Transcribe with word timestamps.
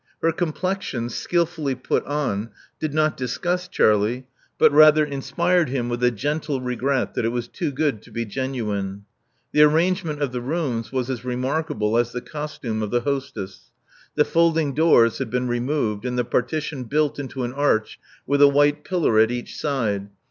Her 0.23 0.31
complexion, 0.31 1.09
skilfully 1.11 1.75
put 1.75 2.03
on, 2.07 2.49
did 2.79 2.91
not 2.91 3.15
disgust 3.15 3.71
Charlie, 3.71 4.25
but 4.57 4.71
rather 4.71 5.05
inspired 5.05 5.69
him 5.69 5.89
with 5.89 6.03
a 6.03 6.09
gentle 6.09 6.59
regret 6.59 7.13
that 7.13 7.23
it 7.23 7.27
was 7.29 7.47
too 7.47 7.71
good 7.71 8.01
to 8.01 8.11
be 8.11 8.25
genuine. 8.25 9.05
The 9.51 9.61
arrangement 9.61 10.19
of 10.19 10.31
the 10.31 10.41
rooms 10.41 10.91
was 10.91 11.11
as 11.11 11.23
remarkable 11.23 11.97
as 11.99 12.13
the 12.13 12.21
costume 12.21 12.81
of 12.81 12.89
the 12.89 13.01
hostess. 13.01 13.69
The 14.15 14.25
fold 14.25 14.57
ing 14.57 14.73
doors 14.73 15.19
had 15.19 15.29
been 15.29 15.47
removed, 15.47 16.03
and 16.03 16.17
the 16.17 16.25
partition 16.25 16.85
built 16.85 17.19
into 17.19 17.43
an 17.43 17.53
arch 17.53 17.99
with 18.25 18.41
a 18.41 18.47
white 18.47 18.83
pillar 18.83 19.19
at 19.19 19.29
each 19.29 19.55
side. 19.55 20.09